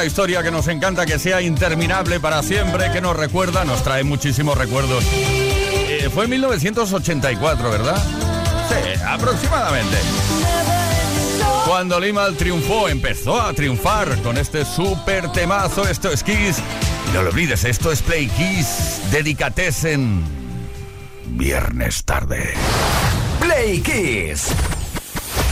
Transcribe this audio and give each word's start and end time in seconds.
Historia 0.00 0.42
que 0.42 0.50
nos 0.50 0.68
encanta, 0.68 1.04
que 1.04 1.18
sea 1.18 1.42
interminable 1.42 2.18
para 2.18 2.42
siempre, 2.42 2.90
que 2.90 3.00
nos 3.00 3.14
recuerda, 3.14 3.64
nos 3.64 3.82
trae 3.82 4.04
muchísimos 4.04 4.56
recuerdos. 4.56 5.04
Eh, 5.12 6.08
fue 6.12 6.24
en 6.24 6.30
1984, 6.30 7.70
¿verdad? 7.70 8.02
Sí, 8.68 9.02
aproximadamente. 9.06 9.96
Cuando 11.66 12.00
Limal 12.00 12.36
triunfó, 12.36 12.88
empezó 12.88 13.40
a 13.40 13.52
triunfar 13.52 14.20
con 14.22 14.38
este 14.38 14.64
super 14.64 15.30
temazo, 15.30 15.86
esto 15.86 16.10
es 16.10 16.24
Kiss. 16.24 16.56
no 17.12 17.22
lo 17.22 17.28
olvides, 17.30 17.64
esto 17.64 17.92
es 17.92 18.02
Play 18.02 18.28
Kiss, 18.28 19.00
en 19.84 20.24
Viernes 21.26 22.04
tarde. 22.04 22.54
Play 23.40 23.80
Kiss. 23.80 24.48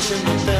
vision 0.00 0.57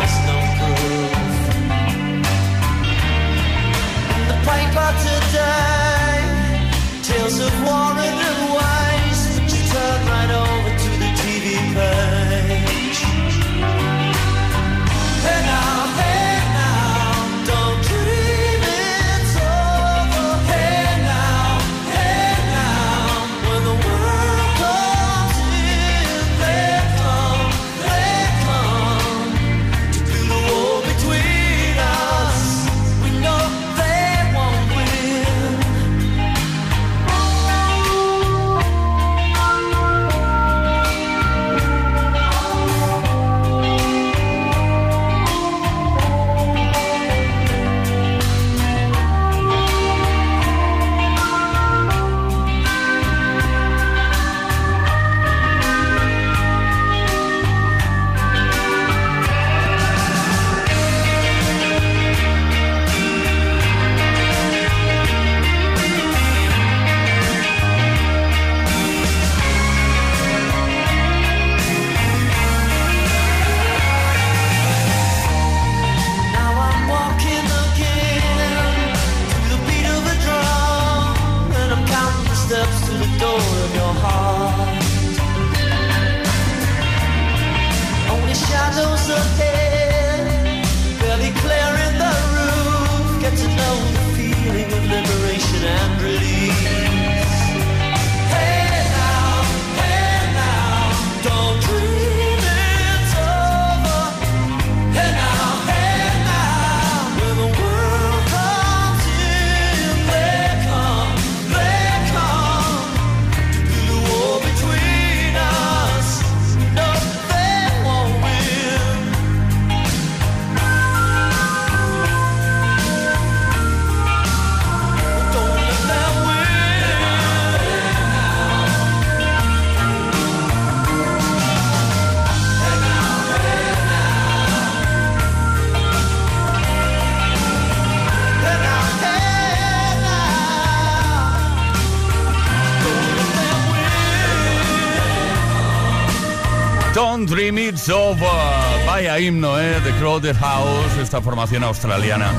Crowded 150.19 150.37
House, 150.41 150.99
esta 151.01 151.23
formación 151.23 151.63
australiana. 151.63 152.33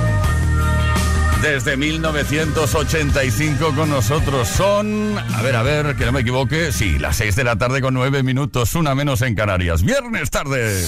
Desde 1.42 1.78
1985 1.78 3.74
con 3.74 3.90
nosotros 3.90 4.50
son, 4.50 5.18
a 5.18 5.42
ver, 5.42 5.56
a 5.56 5.64
ver, 5.64 5.96
que 5.96 6.06
no 6.06 6.12
me 6.12 6.20
equivoque, 6.20 6.74
sí, 6.74 7.00
las 7.00 7.16
6 7.16 7.38
de 7.38 7.46
la 7.46 7.56
tarde 7.56 7.80
con 7.82 7.94
9 7.94 8.22
minutos, 8.22 8.76
una 8.76 8.96
menos 8.96 9.22
en 9.22 9.34
Canarias. 9.34 9.82
Viernes 9.84 10.30
tarde. 10.30 10.84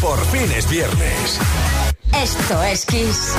Por 0.00 0.18
fin 0.26 0.50
es 0.50 0.68
viernes. 0.68 1.38
Esto 2.12 2.60
es 2.64 2.84
Kiss. 2.86 3.34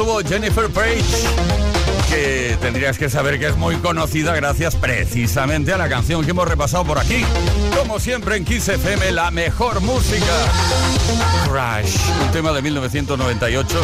Estuvo 0.00 0.20
Jennifer 0.20 0.70
Page, 0.70 1.02
que 2.08 2.56
tendrías 2.60 2.96
que 2.96 3.10
saber 3.10 3.40
que 3.40 3.48
es 3.48 3.56
muy 3.56 3.74
conocida 3.78 4.32
gracias 4.32 4.76
precisamente 4.76 5.72
a 5.72 5.76
la 5.76 5.88
canción 5.88 6.24
que 6.24 6.30
hemos 6.30 6.46
repasado 6.46 6.84
por 6.84 7.00
aquí. 7.00 7.24
Como 7.76 7.98
siempre 7.98 8.36
en 8.36 8.44
Kiss 8.44 8.68
FM, 8.68 9.10
la 9.10 9.32
mejor 9.32 9.80
música. 9.80 10.24
Crash, 11.50 11.96
un 12.24 12.30
tema 12.30 12.52
de 12.52 12.62
1998. 12.62 13.76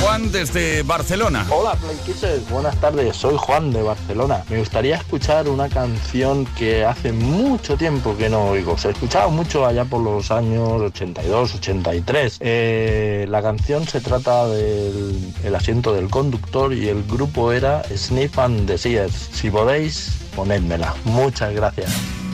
Juan 0.00 0.32
desde 0.32 0.82
Barcelona. 0.82 1.46
Hola 1.50 1.74
Play 1.74 1.96
Kissers, 2.04 2.48
buenas 2.50 2.78
tardes, 2.80 3.16
soy 3.16 3.36
Juan 3.38 3.70
de 3.70 3.82
Barcelona. 3.82 4.42
Me 4.48 4.58
gustaría 4.58 4.96
escuchar 4.96 5.48
una 5.48 5.68
canción 5.68 6.44
que 6.58 6.84
hace 6.84 7.12
mucho 7.12 7.76
tiempo 7.76 8.16
que 8.16 8.28
no 8.28 8.46
oigo. 8.46 8.76
Se 8.76 8.88
ha 8.88 8.90
escuchado 8.90 9.30
mucho 9.30 9.64
allá 9.64 9.84
por 9.84 10.02
los 10.02 10.30
años 10.30 10.82
82, 10.82 11.54
83. 11.54 12.38
Eh, 12.40 13.26
la 13.28 13.42
canción 13.42 13.86
se 13.86 14.00
trata 14.00 14.48
del 14.48 15.16
el 15.44 15.54
asiento 15.54 15.94
del 15.94 16.08
conductor 16.08 16.72
y 16.72 16.88
el 16.88 16.95
grupo 17.04 17.52
era 17.52 17.82
Sniff 17.94 18.38
and 18.38 18.66
the. 18.66 18.78
Si 19.32 19.50
podéis, 19.50 20.10
ponedmela. 20.34 20.94
Muchas 21.04 21.54
gracias. 21.54 22.25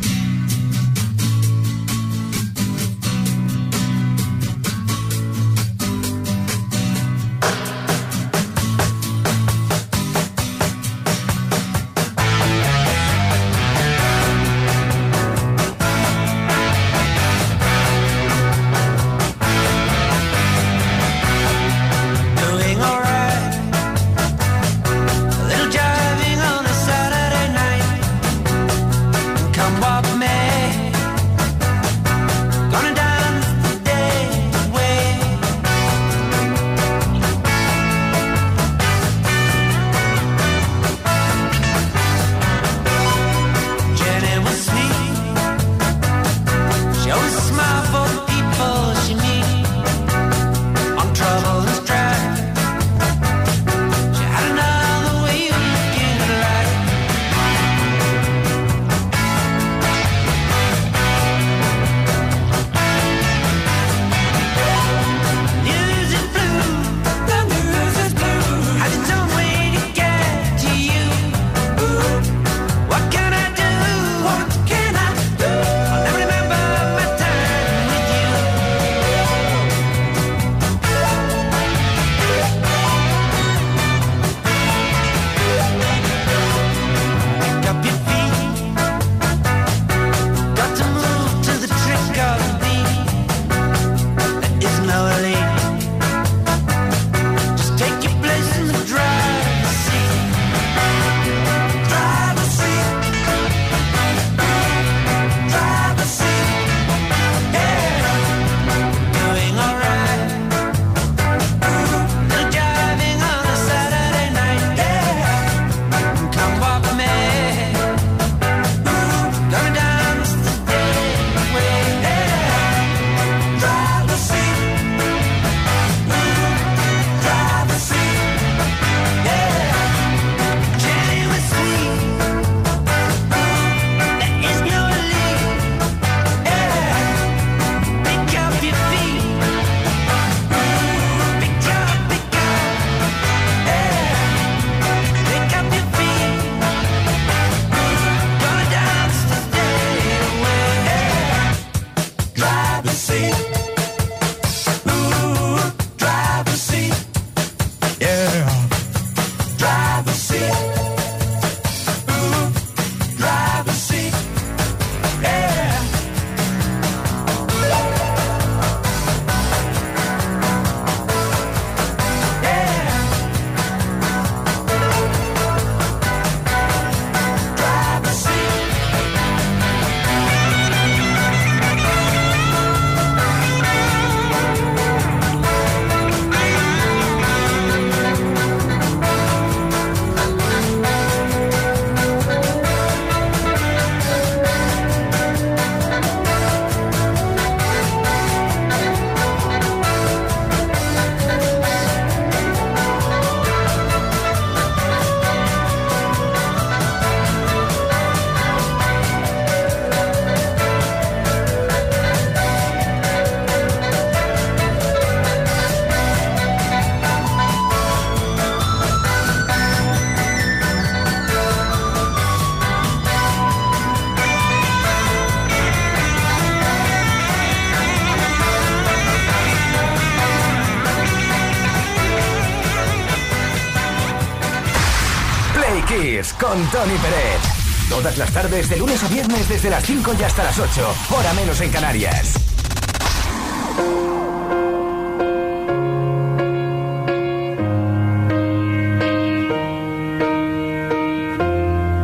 Kiss 236.02 236.32
con 236.32 236.58
Tony 236.72 236.96
Pérez. 236.96 237.88
Todas 237.88 238.18
las 238.18 238.32
tardes, 238.32 238.68
de 238.68 238.76
lunes 238.76 239.00
a 239.04 239.08
viernes, 239.08 239.48
desde 239.48 239.70
las 239.70 239.84
5 239.84 240.14
y 240.18 240.22
hasta 240.24 240.42
las 240.42 240.58
8, 240.58 240.94
hora 241.10 241.32
menos 241.34 241.60
en 241.60 241.70
Canarias. 241.70 242.34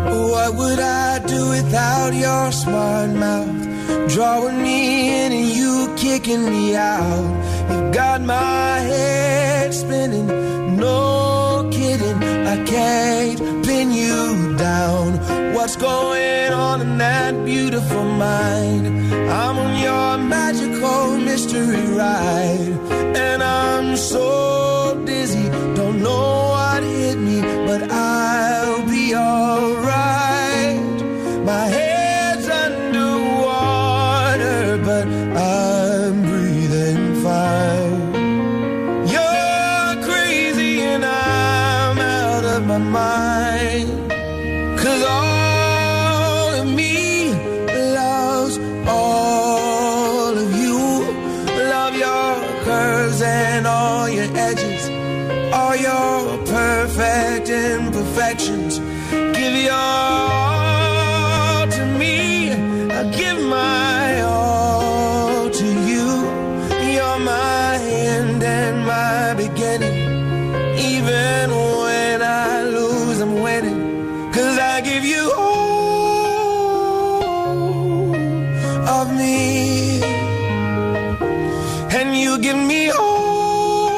What 0.06 0.54
would 0.54 0.78
I 0.78 1.18
do 1.26 1.50
without 1.50 2.14
your 2.14 2.52
smart 2.52 3.10
mouth? 3.16 4.14
Drawing 4.14 4.62
me 4.62 5.26
in 5.26 5.32
and 5.32 5.50
you 5.50 5.92
kicking 5.96 6.48
me 6.48 6.76
out. 6.76 7.27
wonderful 17.78 18.04
mind. 18.04 18.86
I'm 19.30 19.56
on 19.56 19.80
your 19.80 20.18
magical 20.18 21.16
mystery 21.18 21.86
ride 21.94 22.77
give 82.40 82.56
me 82.56 82.90
all 82.90 83.88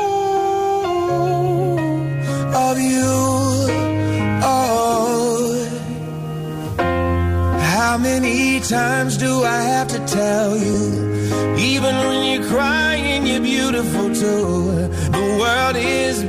of 2.54 2.80
you. 2.80 3.12
Oh. 4.42 5.66
How 7.58 7.98
many 7.98 8.60
times 8.60 9.16
do 9.16 9.44
I 9.44 9.60
have 9.62 9.88
to 9.88 9.98
tell 10.06 10.56
you? 10.56 11.56
Even 11.58 11.94
when 12.06 12.40
you're 12.40 12.48
crying, 12.48 13.26
you're 13.26 13.42
beautiful 13.42 14.08
too. 14.14 14.88
The 15.16 15.36
world 15.40 15.76
is 15.76 16.24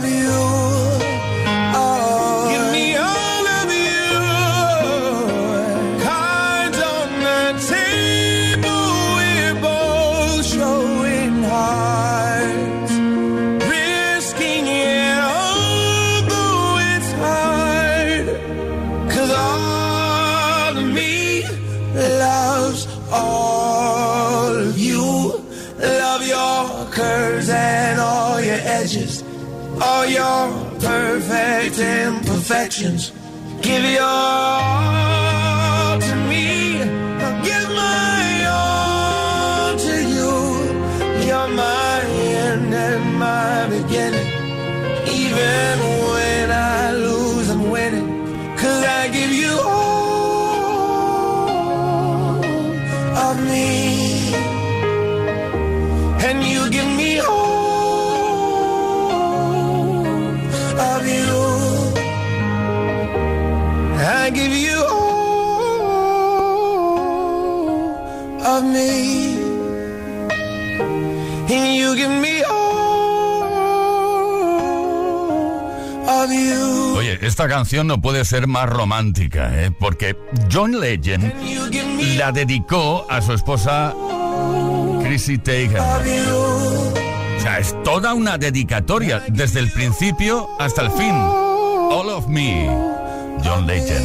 love 0.00 0.08
you. 0.08 0.67
infections. 32.50 33.10
Give 33.60 33.84
your 33.84 34.47
esta 77.38 77.54
canción 77.54 77.86
no 77.86 78.00
puede 78.00 78.24
ser 78.24 78.48
más 78.48 78.68
romántica, 78.68 79.62
¿eh? 79.62 79.70
porque 79.70 80.16
John 80.52 80.80
Legend 80.80 81.32
la 82.16 82.32
dedicó 82.32 83.06
a 83.08 83.22
su 83.22 83.32
esposa 83.32 83.94
Chrissy 85.04 85.38
Teigen. 85.38 85.78
O 85.78 87.40
sea, 87.40 87.60
es 87.60 87.80
toda 87.84 88.14
una 88.14 88.38
dedicatoria, 88.38 89.22
desde 89.28 89.60
el 89.60 89.70
principio 89.70 90.48
hasta 90.58 90.82
el 90.82 90.90
fin. 90.90 91.12
All 91.12 92.08
of 92.08 92.26
me, 92.26 92.68
John 93.44 93.68
Legend. 93.68 94.04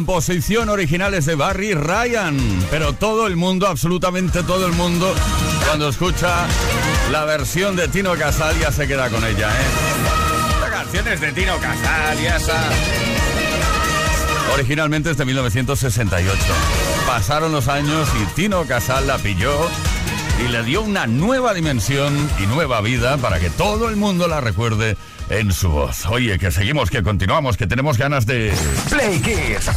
Composición 0.00 0.70
original 0.70 1.12
es 1.12 1.26
de 1.26 1.34
Barry 1.34 1.74
Ryan, 1.74 2.38
pero 2.70 2.94
todo 2.94 3.26
el 3.26 3.36
mundo, 3.36 3.66
absolutamente 3.66 4.42
todo 4.42 4.66
el 4.66 4.72
mundo, 4.72 5.14
cuando 5.66 5.90
escucha 5.90 6.46
la 7.12 7.26
versión 7.26 7.76
de 7.76 7.86
Tino 7.86 8.14
Casal 8.14 8.58
ya 8.58 8.72
se 8.72 8.88
queda 8.88 9.10
con 9.10 9.22
ella, 9.22 9.50
¿eh? 9.50 10.58
La 10.62 10.70
canción 10.70 11.06
es 11.06 11.20
de 11.20 11.32
Tino 11.32 11.58
Casal 11.58 12.18
y 12.18 12.24
esa... 12.24 12.70
Originalmente 14.54 15.10
es 15.10 15.18
de 15.18 15.26
1968. 15.26 16.34
Pasaron 17.06 17.52
los 17.52 17.68
años 17.68 18.08
y 18.22 18.24
Tino 18.34 18.64
Casal 18.64 19.06
la 19.06 19.18
pilló 19.18 19.68
y 20.38 20.48
le 20.48 20.62
dio 20.62 20.82
una 20.82 21.06
nueva 21.06 21.54
dimensión 21.54 22.16
y 22.38 22.46
nueva 22.46 22.80
vida 22.80 23.16
para 23.18 23.40
que 23.40 23.50
todo 23.50 23.88
el 23.88 23.96
mundo 23.96 24.28
la 24.28 24.40
recuerde 24.40 24.96
en 25.28 25.52
su 25.52 25.70
voz. 25.70 26.06
Oye, 26.06 26.38
que 26.38 26.50
seguimos, 26.50 26.90
que 26.90 27.02
continuamos, 27.02 27.56
que 27.56 27.66
tenemos 27.66 27.98
ganas 27.98 28.26
de... 28.26 28.52
Play 28.90 29.20
Kiss. 29.20 29.70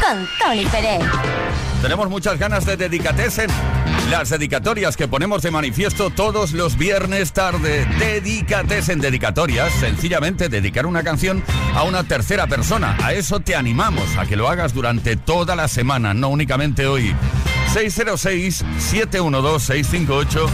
Con 0.00 0.28
Tony 0.38 0.66
Pérez. 0.66 1.02
Tenemos 1.82 2.10
muchas 2.10 2.38
ganas 2.38 2.66
de 2.66 2.76
dedicatesen. 2.76 3.48
Las 4.10 4.28
dedicatorias 4.28 4.96
que 4.96 5.08
ponemos 5.08 5.40
de 5.42 5.50
manifiesto 5.50 6.10
todos 6.10 6.52
los 6.52 6.76
viernes 6.76 7.32
tarde. 7.32 7.86
Dedicatesen 7.98 9.00
dedicatorias. 9.00 9.72
Sencillamente 9.74 10.48
dedicar 10.48 10.84
una 10.84 11.02
canción 11.02 11.42
a 11.74 11.84
una 11.84 12.04
tercera 12.04 12.46
persona. 12.46 12.98
A 13.02 13.14
eso 13.14 13.40
te 13.40 13.54
animamos, 13.54 14.16
a 14.18 14.26
que 14.26 14.36
lo 14.36 14.48
hagas 14.48 14.74
durante 14.74 15.16
toda 15.16 15.56
la 15.56 15.68
semana, 15.68 16.12
no 16.12 16.28
únicamente 16.28 16.86
hoy. 16.86 17.14
606-712-658. 17.72 20.48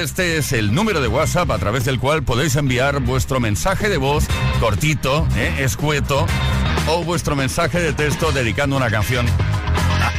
Este 0.00 0.36
es 0.36 0.52
el 0.52 0.72
número 0.72 1.00
de 1.00 1.08
WhatsApp 1.08 1.50
a 1.50 1.58
través 1.58 1.84
del 1.84 1.98
cual 1.98 2.22
podéis 2.22 2.54
enviar 2.54 3.00
vuestro 3.00 3.40
mensaje 3.40 3.88
de 3.88 3.96
voz 3.96 4.26
cortito, 4.60 5.26
¿eh? 5.36 5.56
escueto, 5.58 6.26
o 6.88 7.02
vuestro 7.02 7.34
mensaje 7.34 7.80
de 7.80 7.92
texto 7.92 8.30
dedicando 8.30 8.76
una 8.76 8.90
canción 8.90 9.26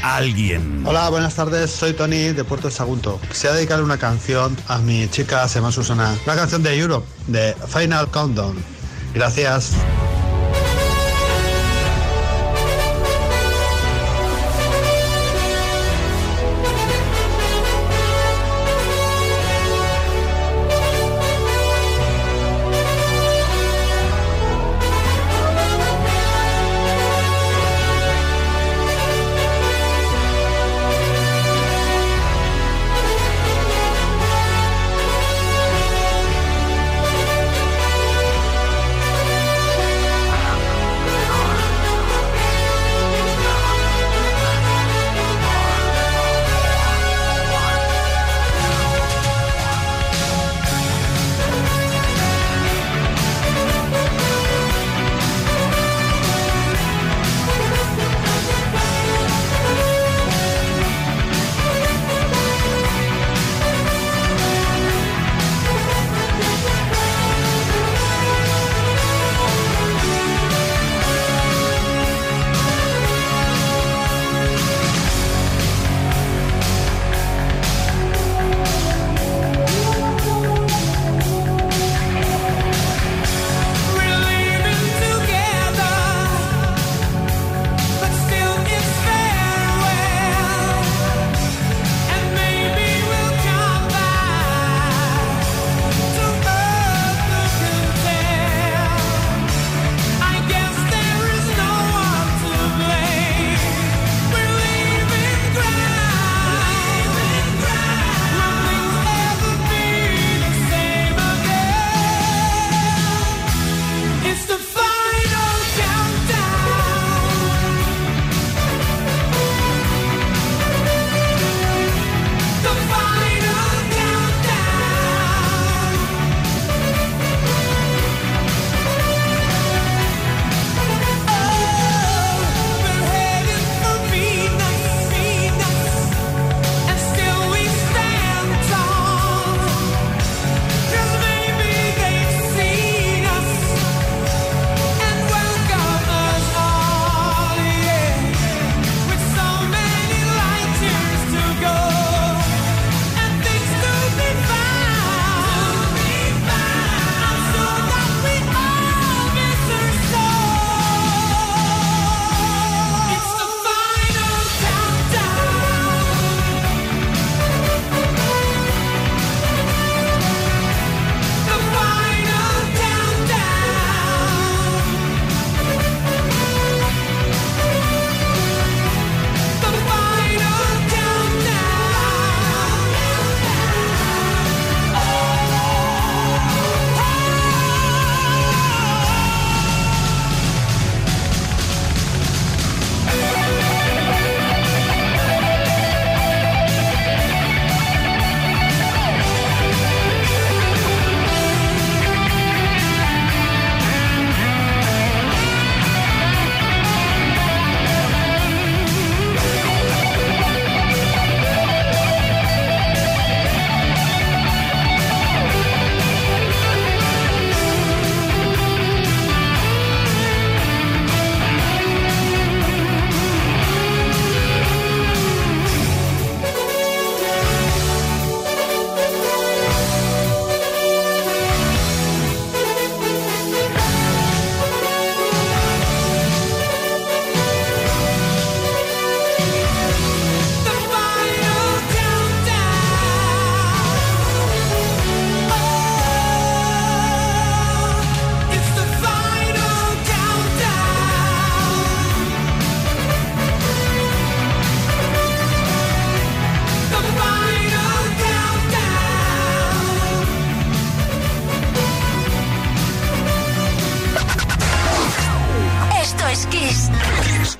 a 0.03 0.17
alguien. 0.17 0.83
Hola, 0.85 1.09
buenas 1.09 1.35
tardes. 1.35 1.71
Soy 1.71 1.93
Tony 1.93 2.33
de 2.33 2.43
Puerto 2.43 2.69
Sagunto. 2.69 3.21
Quisiera 3.29 3.55
dedicarle 3.55 3.85
una 3.85 3.97
canción 3.97 4.57
a 4.67 4.79
mi 4.79 5.07
chica, 5.07 5.47
se 5.47 5.59
llama 5.59 5.71
Susana. 5.71 6.13
Una 6.25 6.35
canción 6.35 6.63
de 6.63 6.77
Europe, 6.77 7.07
de 7.27 7.55
Final 7.67 8.11
Countdown. 8.11 8.57
Gracias. 9.13 9.71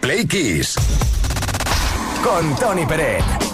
Play 0.06 0.28
Kiss. 0.28 0.76
Con 2.24 2.56
Tony 2.58 2.86
Pérez. 2.86 3.45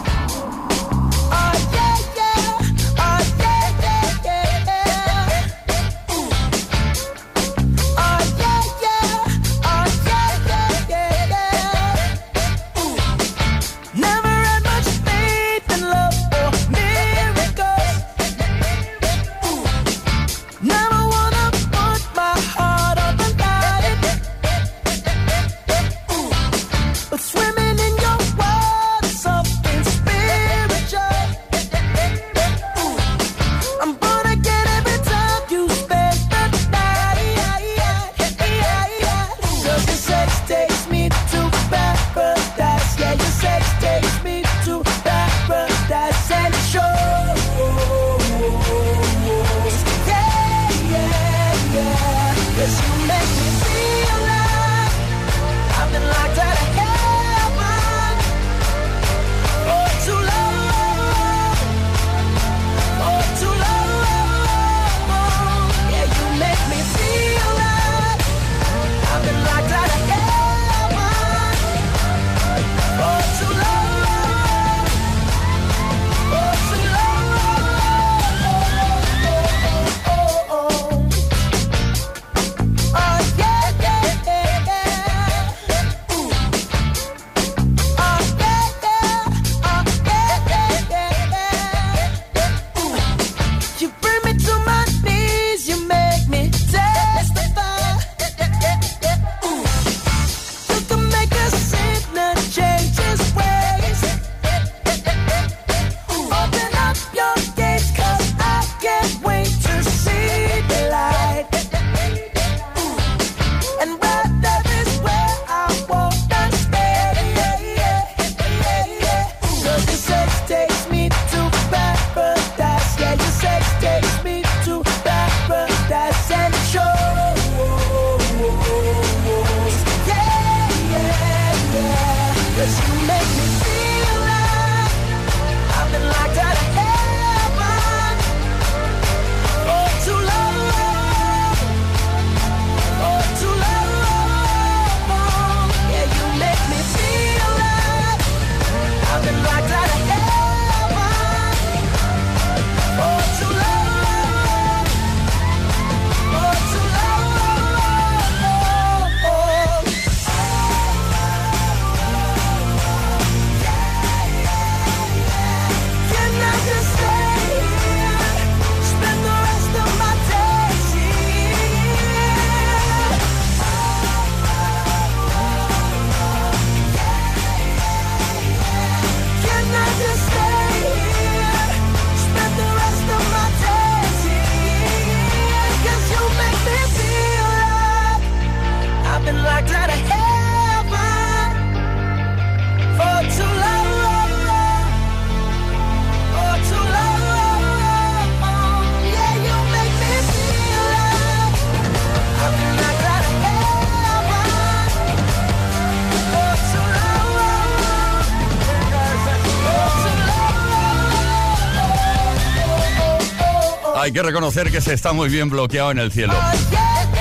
reconocer 214.32 214.71
que 214.71 214.79
se 214.79 214.93
está 214.93 215.11
muy 215.11 215.27
bien 215.27 215.49
bloqueado 215.49 215.91
en 215.91 215.99
el 215.99 216.09
cielo. 216.09 216.34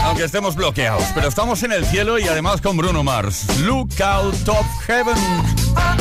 Aunque 0.05 0.23
estemos 0.23 0.55
bloqueados, 0.55 1.03
pero 1.13 1.27
estamos 1.27 1.61
en 1.65 1.73
el 1.73 1.85
cielo 1.85 2.21
y 2.21 2.29
además 2.29 2.61
con 2.61 2.77
Bruno 2.77 3.03
Mars. 3.03 3.47
Look 3.59 4.01
out 4.01 4.33
top 4.45 4.65
heaven. 4.87 5.17
Oh. 5.17 5.97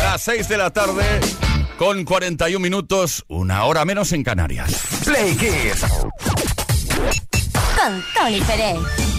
A 0.00 0.04
las 0.04 0.20
6 0.20 0.48
de 0.50 0.58
la 0.58 0.70
tarde, 0.70 1.02
con 1.78 2.04
41 2.04 2.62
minutos, 2.62 3.24
una 3.28 3.64
hora 3.64 3.86
menos 3.86 4.12
en 4.12 4.22
Canarias. 4.22 4.82
Play 5.02 5.34
Kids. 5.34 5.80
Con 7.78 8.04
Tony 8.14 8.40
Pérez. 8.42 9.09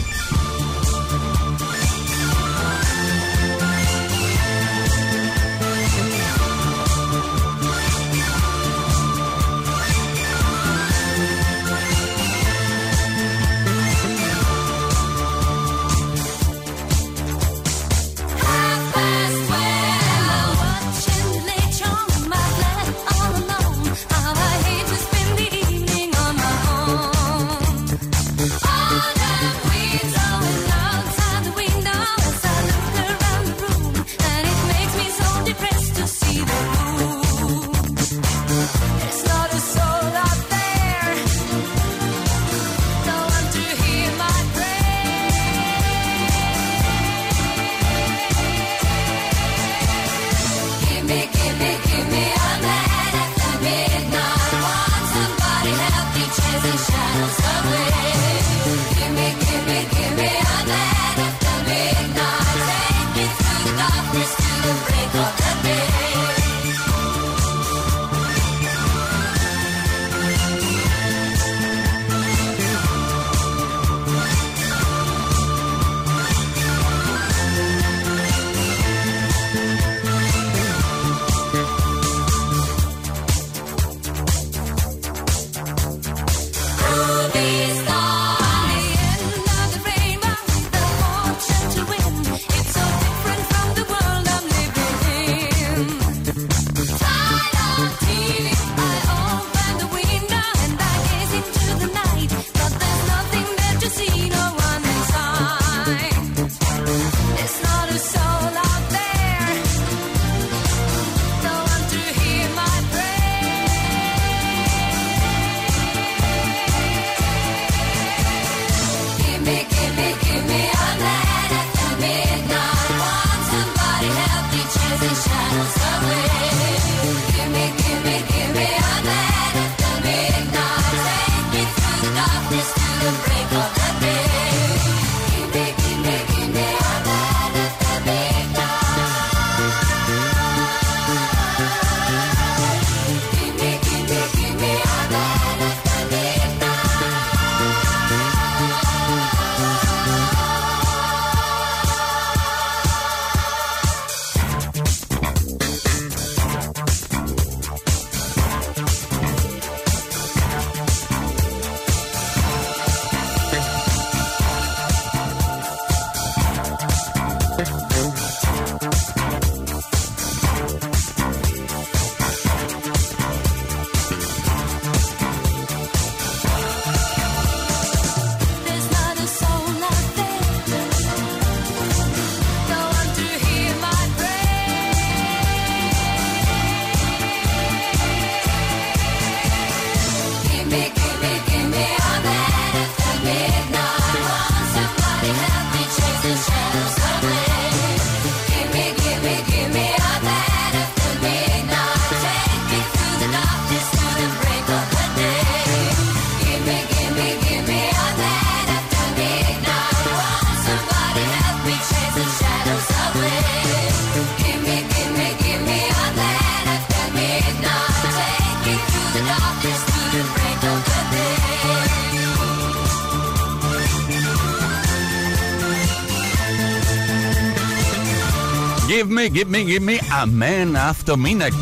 Give 229.41 229.49
me, 229.49 229.65
give 229.65 229.81
me, 229.81 229.99
a 230.11 230.27
man 230.27 230.75
after 230.75 231.17
midnight. 231.17 231.55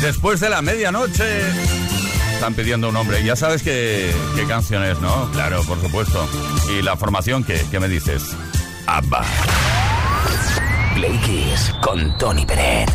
Después 0.00 0.38
de 0.38 0.50
la 0.50 0.62
medianoche. 0.62 1.40
Están 2.32 2.54
pidiendo 2.54 2.90
un 2.90 2.94
hombre. 2.94 3.24
Ya 3.24 3.34
sabes 3.34 3.64
qué, 3.64 4.14
qué 4.36 4.44
canción 4.44 4.84
es, 4.84 5.00
¿no? 5.00 5.28
Claro, 5.32 5.64
por 5.64 5.80
supuesto. 5.80 6.28
¿Y 6.70 6.82
la 6.82 6.96
formación 6.96 7.42
qué? 7.42 7.60
¿Qué 7.72 7.80
me 7.80 7.88
dices? 7.88 8.36
ABBA. 8.86 9.24
Play 10.94 11.18
Kiss 11.24 11.74
con 11.82 12.16
Tony 12.18 12.46
Peret. 12.46 12.88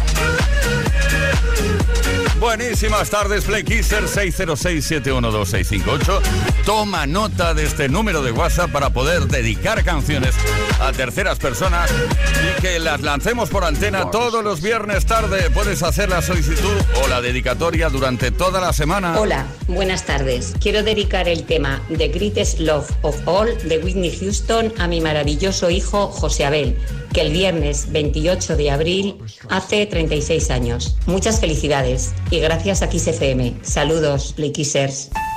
Buenísimas 2.40 3.10
tardes, 3.10 3.44
Play 3.44 3.64
Kisser 3.64 4.06
606-712-658. 4.06 6.22
Toma 6.66 7.06
nota 7.06 7.54
de 7.54 7.66
este 7.66 7.90
número 7.90 8.24
de 8.24 8.32
WhatsApp 8.32 8.72
para 8.72 8.92
poder 8.92 9.28
dedicar 9.28 9.84
canciones 9.84 10.34
a 10.80 10.94
terceras 10.94 11.38
personas 11.38 11.92
y 11.92 12.62
que 12.62 12.80
las 12.80 13.02
lancemos 13.02 13.50
por 13.50 13.66
antena 13.66 14.10
todos 14.10 14.42
los 14.44 14.62
viernes 14.62 15.06
tarde. 15.06 15.50
Puedes 15.50 15.84
hacer 15.84 16.08
la 16.10 16.22
solicitud 16.22 16.78
o 17.04 17.10
la 17.10 17.20
dedicatoria 17.20 17.90
durante 17.90 18.32
toda 18.32 18.62
la 18.62 18.72
semana. 18.72 19.20
Hola, 19.20 19.46
buenas 19.70 20.06
tardes. 20.06 20.54
Quiero 20.60 20.84
dedicar 20.84 21.28
el 21.30 21.44
tema 21.44 21.82
The 21.96 22.10
Greatest 22.10 22.60
Love 22.60 22.90
of 23.04 23.16
All 23.28 23.58
de 23.68 23.80
Whitney 23.80 24.12
Houston 24.20 24.74
a 24.78 24.88
mi 24.88 25.00
maravilloso 25.00 25.70
hijo 25.70 26.08
José 26.08 26.46
Abel, 26.46 26.78
que 27.14 27.22
el 27.22 27.32
viernes 27.32 27.92
28 27.92 28.58
de 28.58 28.72
abril 28.72 29.18
hace 29.50 29.86
36 29.86 30.50
años. 30.52 30.98
Muchas 31.06 31.40
felicidades 31.40 32.14
y 32.32 32.40
gracias 32.40 32.82
a 32.82 32.90
Kiss 32.90 33.08
FM. 33.08 33.60
Saludos, 33.62 34.34
Playkissers. 34.34 35.10
I 35.16 35.29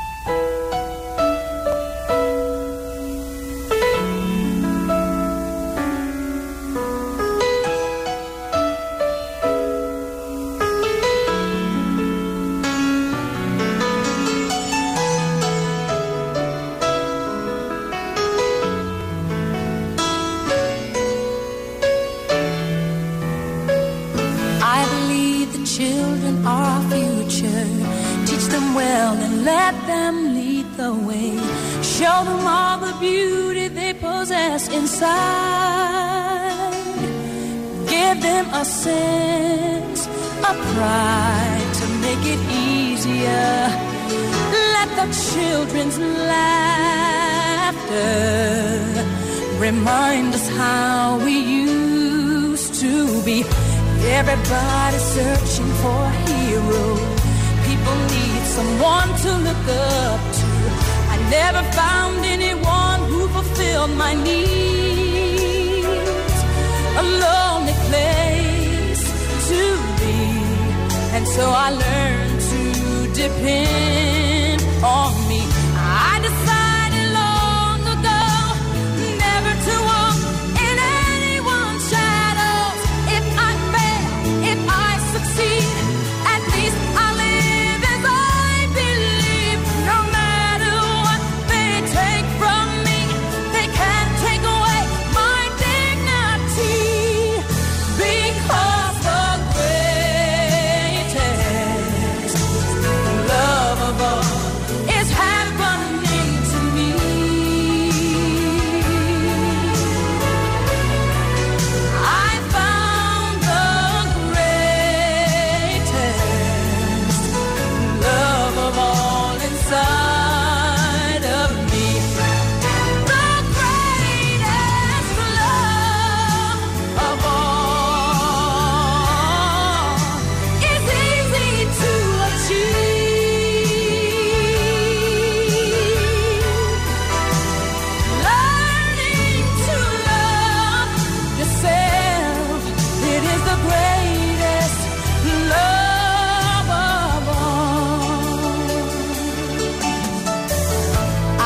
be. 53.24 53.44
Everybody's 54.18 55.06
searching 55.14 55.72
for 55.82 55.98
a 56.10 56.14
hero. 56.28 56.84
People 57.68 57.96
need 58.14 58.42
someone 58.56 59.10
to 59.24 59.30
look 59.46 59.66
up 59.68 60.20
to. 60.38 60.48
I 61.14 61.16
never 61.30 61.62
found 61.72 62.24
anyone 62.24 63.00
who 63.10 63.28
fulfilled 63.28 63.92
my 63.96 64.14
needs. 64.14 65.86
A 67.02 67.04
lonely 67.24 67.76
place 67.88 69.04
to 69.50 69.62
be. 70.00 70.18
And 71.16 71.24
so 71.28 71.44
I 71.66 71.68
learned 71.84 72.40
to 72.52 72.62
depend 73.22 74.62
on 74.82 75.21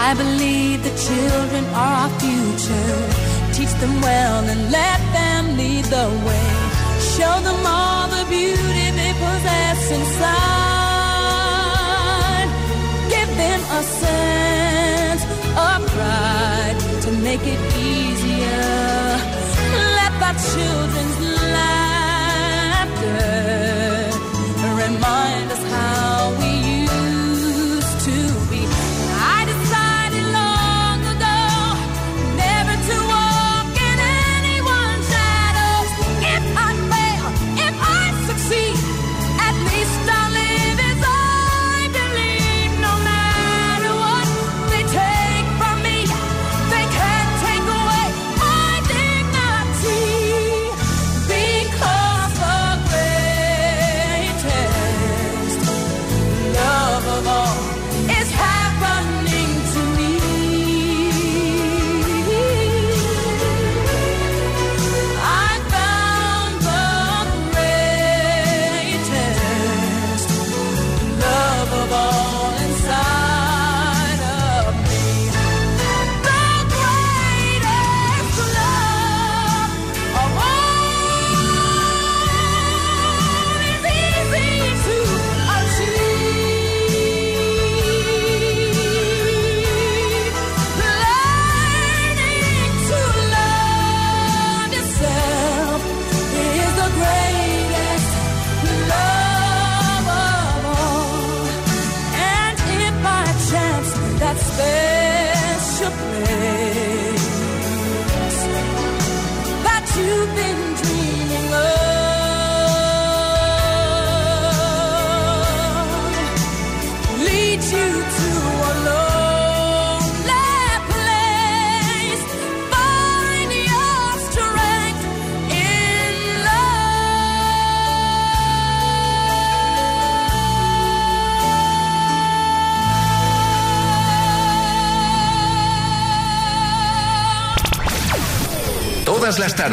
I 0.09 0.15
believe 0.15 0.85
the 0.85 0.95
children 1.09 1.65
are 1.83 1.95
our 2.03 2.13
future. 2.21 2.95
Teach 3.57 3.75
them 3.83 4.01
well 4.01 4.45
and 4.53 4.71
let 4.71 5.01
them 5.19 5.57
lead 5.57 5.85
the 5.87 6.09
way. 6.27 6.51
Show 7.15 7.35
them 7.49 7.61
all 7.67 8.07
the 8.17 8.25
beauty 8.31 8.87
they 9.01 9.13
possess 9.25 9.81
inside. 9.99 10.47
Give 13.15 13.31
them 13.43 13.61
a 13.79 13.83
sense 14.03 15.23
of 15.67 15.79
pride 15.95 16.79
to 17.03 17.11
make 17.27 17.45
it 17.55 17.61
easier. 17.75 19.19
Let 19.99 20.13
our 20.29 20.37
children's 20.53 21.19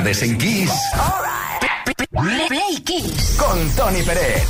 tardes 0.04 0.22
en 0.24 0.38
Kiss. 0.38 0.72
Right. 2.12 2.48
Play 2.48 2.84
Kiss. 2.84 3.38
Con 3.38 3.58
Tony 3.78 4.02
Pérez. 4.02 4.44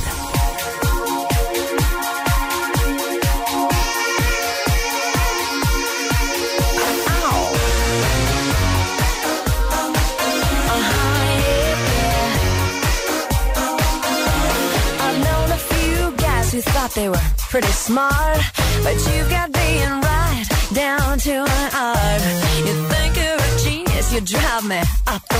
who 16.52 16.60
thought 16.60 16.90
they 16.94 17.08
were 17.08 17.26
pretty 17.50 17.66
smart. 17.72 18.38
But 18.84 18.94
you 18.94 19.28
got 19.28 19.52
being 19.52 20.00
right 20.02 20.44
down 20.72 21.18
to 21.18 21.32
an 21.32 21.70
art. 21.74 22.22
You 22.66 22.74
think 22.92 23.16
you're 23.16 23.34
a 23.34 23.58
genius, 23.64 24.12
you 24.12 24.20
drive 24.20 24.64
me 24.68 24.80
up 25.08 25.33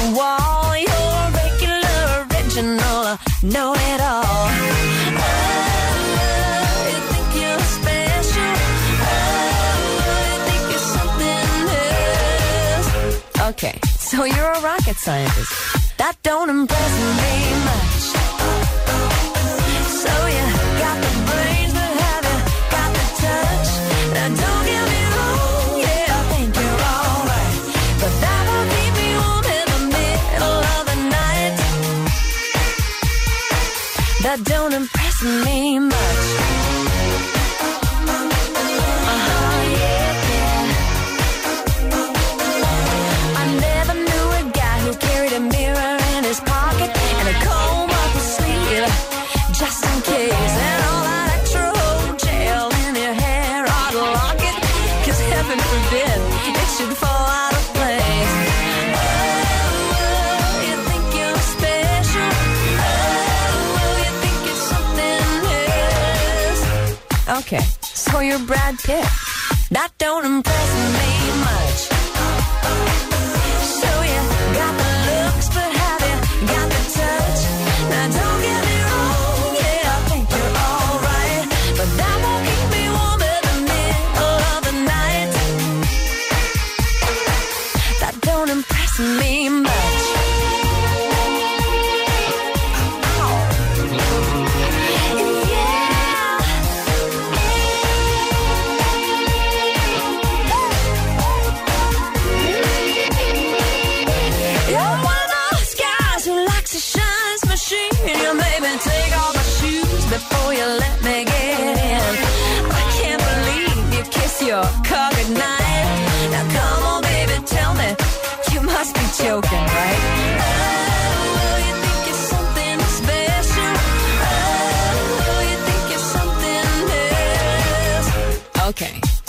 Scientists. 14.96 15.04
scientist. 15.04 15.73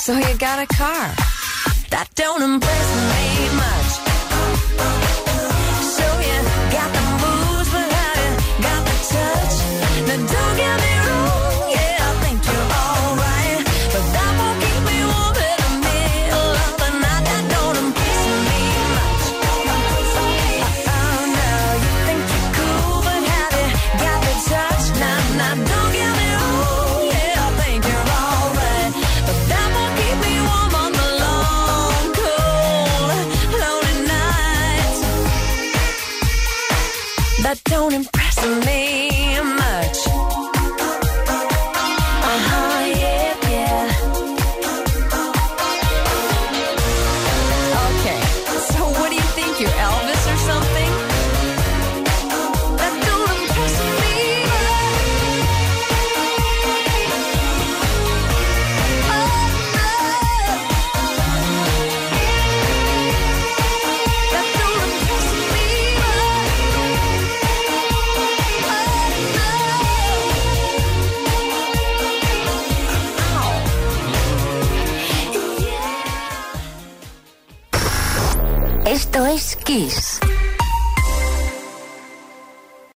So 0.06 0.16
you 0.16 0.38
got 0.38 0.60
a 0.60 0.68
car 0.68 1.16
that 1.90 2.08
don't 2.14 2.44
impress 2.44 2.96
me. 2.96 3.15